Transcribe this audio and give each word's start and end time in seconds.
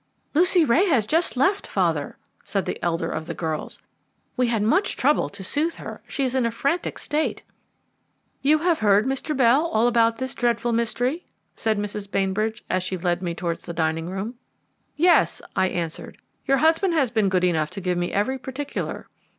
"Lucy 0.33 0.65
Ray 0.65 0.87
has 0.87 1.05
just 1.05 1.37
left, 1.37 1.67
father," 1.67 2.17
said 2.43 2.65
the 2.65 2.83
elder 2.83 3.11
of 3.11 3.27
the 3.27 3.35
girls. 3.35 3.79
"We 4.35 4.47
had 4.47 4.63
much 4.63 4.97
trouble 4.97 5.29
to 5.29 5.43
soothe 5.43 5.75
her; 5.75 6.01
she 6.07 6.23
is 6.23 6.33
in 6.33 6.43
a 6.43 6.49
frantic 6.49 6.97
state." 6.97 7.43
"You 8.41 8.57
have 8.57 8.79
heard, 8.79 9.05
Mr. 9.05 9.37
Bell, 9.37 9.63
all 9.67 9.85
about 9.85 10.17
this 10.17 10.33
dreadful 10.33 10.71
mystery?" 10.71 11.27
said 11.55 11.77
Mrs. 11.77 12.09
Bainbridge 12.09 12.63
as 12.67 12.81
she 12.81 12.97
led 12.97 13.21
me 13.21 13.35
towards 13.35 13.65
the 13.65 13.73
dining 13.73 14.09
room. 14.09 14.33
"Yes," 14.95 15.39
I 15.55 15.67
answered; 15.67 16.17
"your 16.47 16.57
husband 16.57 16.95
has 16.95 17.11
been 17.11 17.29
good 17.29 17.43
enough 17.43 17.69
to 17.69 17.79
give 17.79 17.99
me 17.99 18.11
every 18.11 18.39
particular." 18.39 19.07